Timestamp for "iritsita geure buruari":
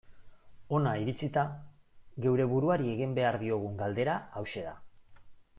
1.01-2.91